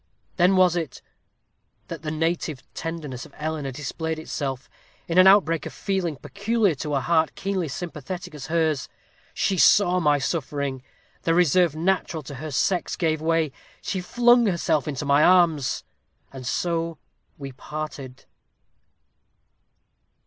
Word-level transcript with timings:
Then 0.37 0.55
was 0.55 0.75
it 0.75 1.03
that 1.87 2.01
the 2.01 2.09
native 2.09 2.63
tenderness 2.73 3.23
of 3.27 3.35
Eleanor 3.37 3.69
displayed 3.69 4.17
itself, 4.17 4.67
in 5.07 5.19
an 5.19 5.27
outbreak 5.27 5.67
of 5.67 5.73
feeling 5.73 6.15
peculiar 6.15 6.73
to 6.73 6.95
a 6.95 6.99
heart 7.01 7.35
keenly 7.35 7.67
sympathetic 7.67 8.33
as 8.33 8.47
hers. 8.47 8.89
She 9.35 9.59
saw 9.59 9.99
my 9.99 10.17
suffering 10.17 10.81
the 11.21 11.35
reserve 11.35 11.75
natural 11.75 12.23
to 12.23 12.33
her 12.41 12.49
sex 12.49 12.95
gave 12.95 13.21
way 13.21 13.51
she 13.79 14.01
flung 14.01 14.47
herself 14.47 14.87
into 14.87 15.05
my 15.05 15.23
arms 15.23 15.83
and 16.33 16.47
so 16.47 16.97
we 17.37 17.51
parted. 17.51 18.25